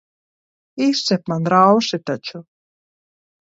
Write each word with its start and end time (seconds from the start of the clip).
Izcep 0.85 1.29
man 1.33 1.45
rausi 1.55 2.01
taču. 2.09 2.43